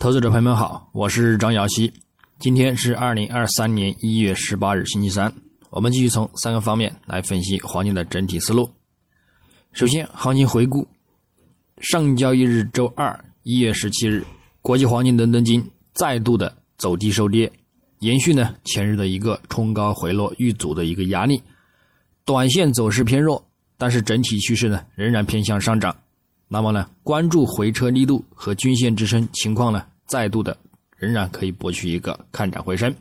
[0.00, 1.92] 投资者朋友们好，我是张瑶希。
[2.38, 5.30] 今天是二零二三年一月十八日，星期三。
[5.68, 8.70] 我们继续从三个方面来分析黄金的整体思路。
[9.72, 10.88] 首先，行情回顾：
[11.82, 14.24] 上交易日周二一月十七日，
[14.62, 17.52] 国际黄金伦敦金再度的走低收跌，
[17.98, 21.42] 延续呢前日的一个冲高回落遇阻的一个压力。
[22.24, 23.46] 短线走势偏弱，
[23.76, 25.94] 但是整体趋势呢仍然偏向上涨。
[26.48, 30.54] 那么呢，关注回撤力度和均线支撑情况呢，再度的
[30.98, 32.94] 仍然可以博取一个看涨回升。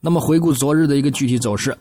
[0.00, 1.78] 那么回顾昨日的一个具体走势，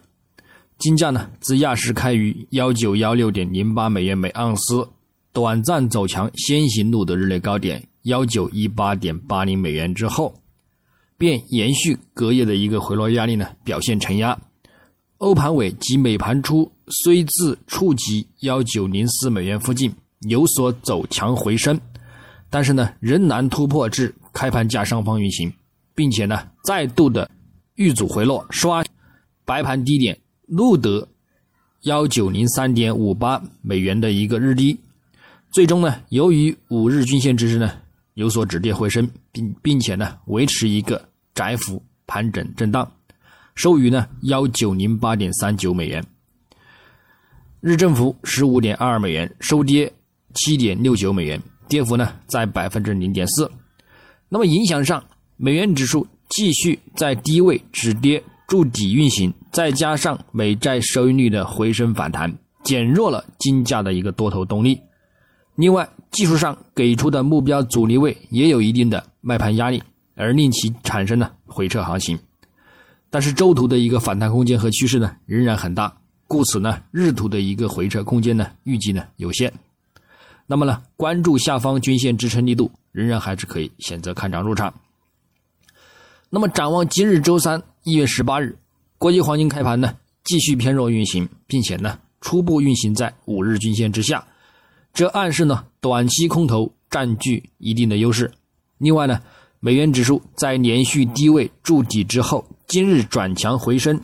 [0.77, 4.87] 金价呢自亚市开于幺九幺六点零八美元每盎司，
[5.33, 10.33] 短暂走强，先行录得日内高点幺九一八点八零美元之后，
[11.17, 14.39] 便延续隔夜的一个回落压力呢，表现承压。
[15.17, 19.91] 欧盘尾及美盘初虽自触及幺九零四美元附近
[20.29, 21.79] 有所走强回升，
[22.49, 25.51] 但是呢仍难突破至开盘价上方运行，
[25.93, 27.29] 并且呢再度的
[27.75, 28.83] 遇阻回落，刷
[29.45, 30.17] 白盘低点
[30.47, 31.07] 录得
[31.83, 34.77] 幺九零三点五八美元的一个日低，
[35.51, 37.71] 最终呢由于五日均线支持呢
[38.13, 42.89] 有所止跌回升，并并且呢维持一个窄幅盘整震荡。
[43.55, 46.05] 收于呢幺九零八点三九美元，
[47.59, 49.91] 日振幅十五点二二美元，收跌
[50.33, 53.49] 七点六九美元，跌幅呢在百分之零点四。
[54.29, 55.03] 那么影响上，
[55.35, 64.81] 美元指数继续在低位止跌筑底运行，再加上美债收益率的回升反弹，减弱了金价的一个多头动力。
[65.55, 69.81] 另外，技术上给出的目标阻力位也有一定的卖盘压力，
[70.15, 72.19] 而令其产生了回撤行情。
[73.09, 79.51] 但是周图的一个反弹空间和趋势呢仍然很大，故此呢日图的一个回撤空间呢预计呢有限。
[80.47, 84.73] 那么呢关注下方均线支撑力度，仍然还是可以选择看涨入场。
[86.29, 88.57] 那么展望今日周三一月十八日，
[88.97, 94.25] 国际黄金开盘呢继续偏弱运行，并且呢初步运行在五日均线之下，
[94.93, 98.31] 这暗示呢短期空头占据一定的优势。
[98.79, 99.21] 另外呢。
[99.59, 103.99] 美元指数在连续低位筑底之后，今日转强回升，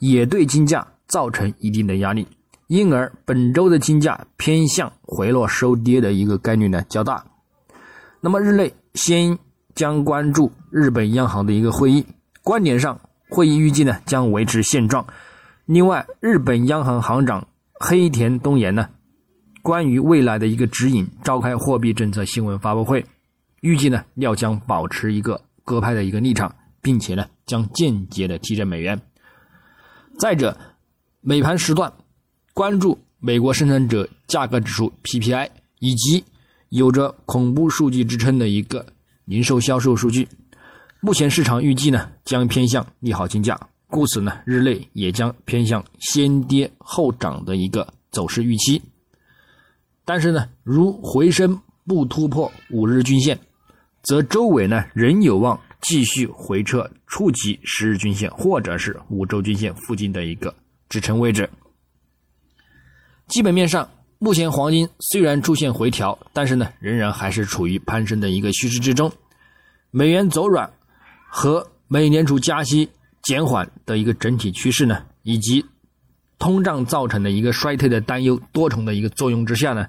[0.00, 2.26] 也对金价造成一定的压力，
[2.68, 7.24] 因而本周的金价偏向回落收跌的一个概率呢较大。
[8.20, 9.38] 那么日内先
[9.74, 12.04] 将关注日本央行的一个会议，
[12.42, 15.06] 观点上会议预计呢将维持现状。
[15.64, 18.88] 另外，日本央行行长黑田东彦呢
[19.62, 23.04] 关于未来的一个指引，召开货币政策新闻发布会。
[23.60, 29.00] 预计呢要将保持一个鸽派的一个立场，并且呢将间接的提振美元。
[30.18, 30.56] 再者，
[31.20, 31.92] 美盘时段
[32.56, 35.46] 关注美国生产者价格指数 PPI
[35.78, 36.24] 以及
[36.70, 38.86] 有着恐怖数据支撑的一个
[39.26, 40.26] 零售销售数据。
[41.00, 48.80] 目前市场预计呢将偏向利好金价，故此呢日内也将偏向先跌后涨的一个走势预期。
[50.06, 53.38] 但是呢，如回升不突破五日均线。
[54.02, 60.54] 则周尾呢仍有望继续回撤，触及十日均线或者是五周均线附近的一个
[60.88, 61.46] 支撑位置。
[63.28, 63.88] 基本面上，
[64.18, 69.12] 目前黄金虽然出现回调，但是呢仍然还是处于攀升的一个趋势之中。
[69.90, 70.72] 美元走软
[71.28, 72.88] 和美联储加息
[73.22, 75.64] 减缓的一个整体趋势呢，以及
[76.38, 79.86] 通胀造成的一个衰退的担忧多重的一个作用之下呢，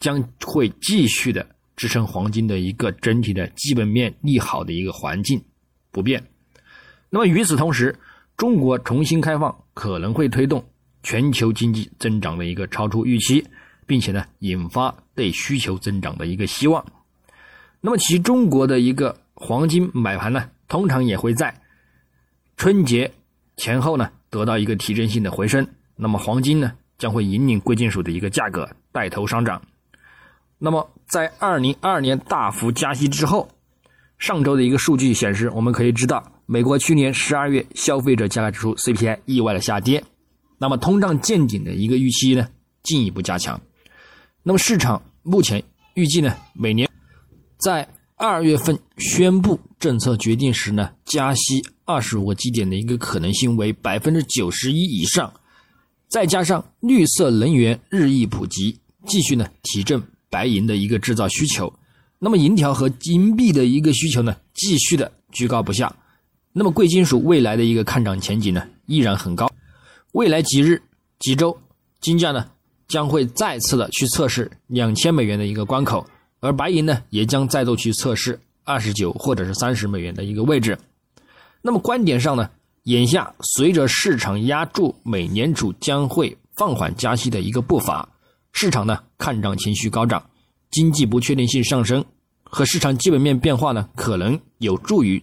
[0.00, 1.46] 将会继续的。
[1.76, 5.40] 支撑黄金的一个整体的基本面利好的一个环境
[5.92, 6.20] 不变。
[7.08, 7.94] 那么与此同时，
[8.36, 10.64] 中国重新开放可能会推动
[11.08, 13.42] 全球经济增长的一个超出预期，
[13.86, 16.84] 并且呢引发对需求增长的一个希望。
[17.80, 21.62] 那么其中国的一个黄金买盘呢，通常也会在
[22.58, 23.10] 春节
[23.56, 25.66] 前后呢得到一个提振性的回升。
[25.96, 29.62] 那么黄金呢将会引领贵金属的一个价格带头上涨。
[30.58, 33.48] 那么，在二零二二年大幅加息之后，
[34.18, 40.04] 上周的一个数据显示，我们可以知道，美国去年十二月消费者价格指数 CPI 意外的下跌，
[40.58, 42.48] 那么通胀见顶的一个预期呢
[42.82, 43.60] 进一步加强。
[44.42, 45.62] 那么市场目前
[45.94, 46.88] 预计呢，每年
[47.58, 55.32] 在二月份宣布政策决定时呢，加息二十五个基点的一个可能性为百分之九十一以上，
[56.08, 60.02] 再加上绿色能源日益普及，继续呢提振。
[60.30, 61.72] 白银的一个制造需求，
[62.18, 65.90] 那么银条和金币的一个需求呢，继续的居高不下。
[66.52, 69.50] 那么贵金属未来的一个看涨前景呢，依然很高。
[70.12, 70.80] 未来几日、
[71.18, 71.56] 几周，
[72.00, 72.50] 金价呢
[72.88, 76.06] 将会再次的去测试两千美元的一个关口，
[76.40, 80.78] 而白银呢也将再度去测试二十九或者是三十美元的一个位置。
[81.60, 82.48] 那么观点上呢，
[82.84, 88.08] 眼下随着市场压住美联储将会放缓加息的一个步伐，
[88.52, 90.24] 市场呢看涨情绪高涨，
[90.70, 92.02] 经济不确定性上升
[92.42, 95.22] 和市场基本面变化呢，可能有助于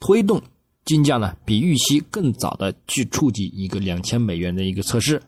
[0.00, 0.40] 推动
[0.86, 5.20] 金价呢比预期更早的去触及一个两千美元的一个测试。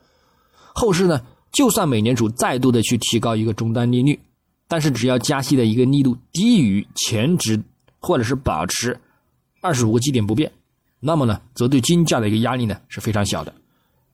[0.72, 1.20] 后市呢，
[1.52, 4.19] 就算美联储再度的去提高一个终端利率，
[4.69, 7.60] 但是只要加息的一个力度低于前值，
[7.99, 8.99] 或者是保持
[9.60, 10.50] 二十五个基点不变，
[11.00, 13.52] 那么呢，则对金价的一个压力呢是非常小的。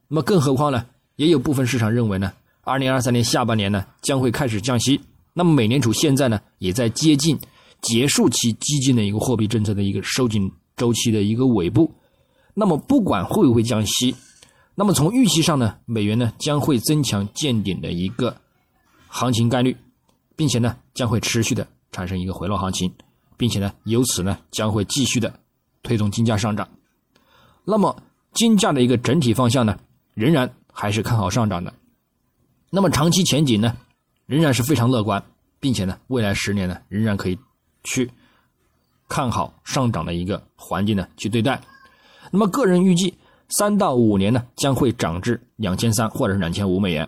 [0.09, 0.87] 那么更何况呢，
[1.17, 2.33] 也有部分市场认为呢，
[2.63, 4.99] 二零二三年下半年呢将会开始降息。
[5.35, 7.39] 那么美联储现在呢也在接近
[7.83, 11.93] 结束其激进的一个货币政策的一个收紧周期的一个尾部。
[12.55, 14.15] 那么不管会不会降息。
[14.77, 18.37] 那么从预期上呢，美元呢将会增强见顶的一个
[19.09, 19.77] 行情概率，
[20.35, 22.93] 并且呢将会持续的产生一个回落行情，
[23.37, 25.33] 并且呢由此呢将会继续的
[25.83, 26.69] 推动金价上涨。
[27.65, 27.97] 那么
[28.33, 29.79] 金价的一个整体方向呢，
[30.15, 31.73] 仍然还是看好上涨的。
[32.71, 33.77] 那么长期前景呢，
[34.27, 35.25] 仍然是非常乐观，
[35.61, 37.39] 并且呢未来十年呢仍然可以
[37.85, 38.11] 去
[39.09, 41.61] 看好上涨的一个环境呢去对待。
[42.31, 43.15] 那么个人预计。
[43.51, 47.07] 三到五年呢，将会涨至两千三或者是两千五美元。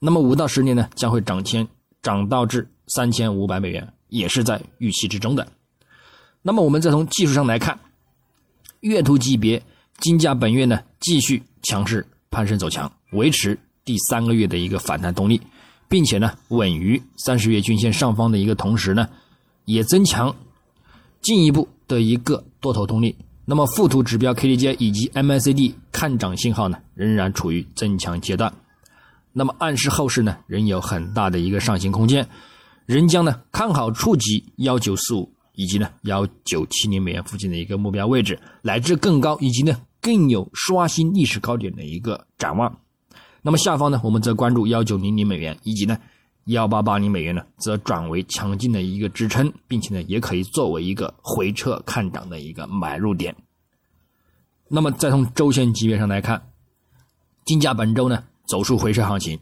[0.00, 1.68] 那么五到十年呢，将会涨千
[2.02, 5.46] 涨到至三千五百美元，也是在预期之中的。
[6.40, 7.78] 那么我们再从技术上来看，
[8.80, 9.62] 月图级别
[10.00, 15.40] 金价本月呢继续强势攀升走强，维持第三个月的一个反弹动力，
[15.86, 19.06] 并且呢稳于三十月均线上方的一个同时呢，
[19.66, 20.34] 也增强
[21.24, 23.16] 进一步的一个多头动力。
[23.46, 28.52] 那么附图指标 KDJ 以及 MACD 看涨信号呢，仍然处于增强阶段，
[29.32, 32.28] 那么暗示后市呢仍有很大的一个上行空间，
[32.84, 42.78] 仍将呢看好触及幺九四五以及呢幺九七零美元附近的一个目标位置，乃至更高，以及呢更有刷新历史高点的一个展望。
[43.40, 45.96] 那么下方呢，我们则关注幺九零零美元以及呢。
[46.46, 53.34] 幺八八零美元呢，则转为强劲的一个支撑，并且呢，也可以作为一个回撤看涨的一个买入点。
[54.68, 56.50] 那么，再从周线级别上来看，
[57.44, 59.38] 金价本周呢走出回撤行情，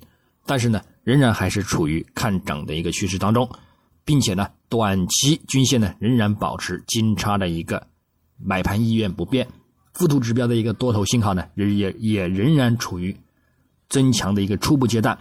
[0.47, 3.49] 但是呢，仍然还是处于看涨的一个趋势当中，
[4.05, 7.85] 并且呢，短期均线呢仍然保持金叉的一个
[8.39, 9.49] 买盘意愿不变，
[9.95, 13.17] 附图指标的一个多头信号呢，也也也仍然处于
[13.89, 15.19] 增强的一个初步阶段。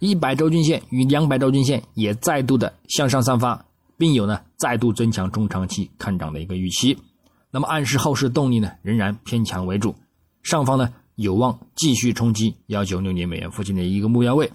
[0.00, 3.64] 一百周均线与两百周均线也再度的向上散发，
[3.96, 6.96] 并有呢再度增强中长期看涨的一个预期。
[7.50, 9.94] 那么暗示后市动力呢仍然偏强为主，
[10.42, 14.50] 上方呢有望继续冲击幺九六零美元附近的一个目标位。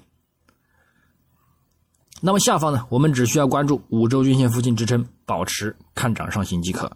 [2.21, 6.89] 那么下方呢我们只需要关注五周均线附近支撑，保持看涨上行即可。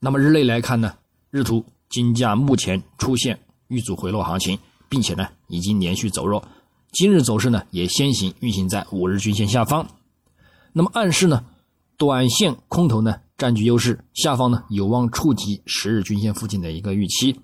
[0.00, 0.94] 那么日内来看呢，
[1.30, 3.38] 日图金价目前出现
[3.68, 4.58] 遇阻回落行情，
[4.88, 6.42] 并且呢已经连续走弱。
[6.92, 9.86] 今日走势呢，也先行运行在五日均线下方，
[10.72, 11.44] 那么暗示呢，
[11.98, 17.38] 短线空头呢占据优势，下方呢有望触及十日均线附近的一个预期。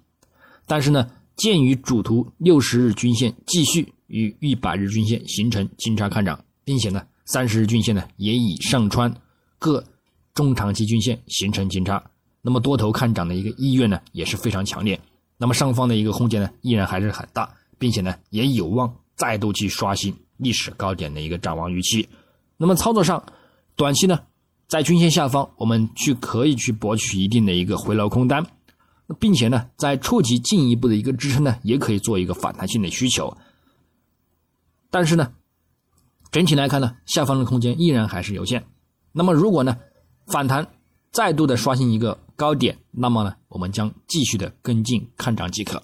[0.66, 9.14] 但是呢，鉴于主图六十日均线继续与一百日均线形成金叉看涨，并且呢，三十日均线呢也已上穿
[9.58, 9.84] 各
[10.32, 12.02] 中长期均线形成金叉，
[12.40, 14.98] 那么多头看涨的一个意愿呢也是非常强烈。
[15.36, 18.90] 那么上方的一个空间呢依然还是很大，并且呢也有望。
[19.22, 22.08] 再度去刷新历史高点的一个展望预期，
[22.56, 23.24] 那么操作上，
[23.76, 24.18] 短期呢，
[24.66, 28.44] 在均线下方，我们去可以去博取一定的一个回流空单，
[29.20, 33.32] 并且呢，在触及进一步的一个支撑呢，也可以做一个反弹性的需求。
[34.90, 35.32] 但是呢，
[36.32, 38.66] 整体来看呢，下方的空间依然还是有限。
[39.12, 39.78] 那么如果呢，
[40.26, 40.66] 反弹
[41.12, 45.80] 再度的刷新一个高点，那么呢，我们将继续的跟进看涨即可。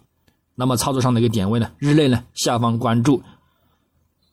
[0.60, 3.22] 那么操作上的一个点位呢，日内呢下方关注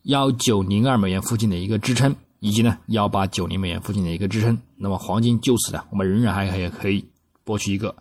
[0.06, 4.58] 幺九零二美元附近的一个支撑，以及呢幺八九零美元附近的一个支撑。
[4.76, 7.06] 那么黄金就此呢，我们仍然还可以可以
[7.44, 7.96] 博取一个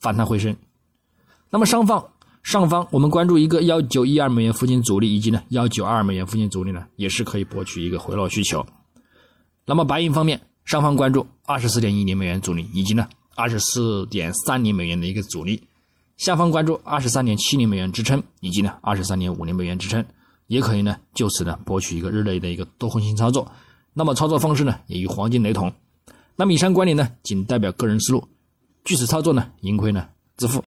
[0.00, 0.56] 反弹回升。
[1.50, 2.02] 那么上方
[2.42, 8.64] 上方我们关注一个幺九一二美元附近阻力，以及呢幺九二美元附近阻力呢，也是可以博取一个回落需求。
[9.66, 13.06] 那么白银方面，上方关注二十四点一零美元阻力，以及呢
[13.36, 15.62] 二十四点三零美元的一个阻力。
[16.16, 20.04] 下方关注二十三点七零美元支撑，以及呢二十三点五零美元支撑，
[20.48, 23.50] 也可以呢就此呢博取一个日内的一个多空性操作。
[23.92, 25.72] 那么操作方式呢也与黄金雷同。
[26.34, 28.26] 那么以上观点呢仅代表个人思路，
[28.84, 30.60] 据此操作呢盈亏呢自负。